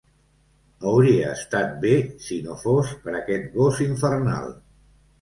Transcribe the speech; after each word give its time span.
Hauria 0.91 1.27
estat 1.41 1.77
bé 1.85 1.93
si 2.25 2.41
no 2.49 2.59
fos 2.65 2.97
per 3.07 3.17
aquest 3.23 3.49
gos 3.63 3.87
infernal. 3.91 4.55